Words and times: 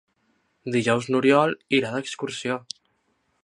Dijous 0.75 1.09
n'Oriol 1.11 1.55
irà 1.81 1.93
d'excursió. 1.97 2.61